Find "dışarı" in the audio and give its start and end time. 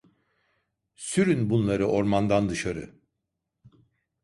2.49-2.95